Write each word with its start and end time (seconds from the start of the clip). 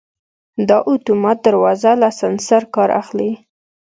دا 0.67 0.77
اتومات 0.91 1.37
دروازه 1.47 1.91
له 2.01 2.09
سنسر 2.21 2.63
کار 2.75 2.89
اخلي. 3.01 3.31